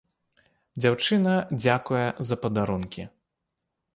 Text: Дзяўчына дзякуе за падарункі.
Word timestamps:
Дзяўчына 0.85 1.33
дзякуе 1.61 2.01
за 2.31 2.35
падарункі. 2.45 3.03